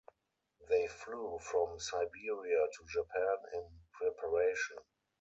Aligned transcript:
They 0.67 0.87
flew 0.87 1.37
from 1.39 1.79
Siberia 1.79 2.65
to 2.73 2.85
Japan 2.87 3.37
in 3.53 3.69
preparation. 3.91 4.77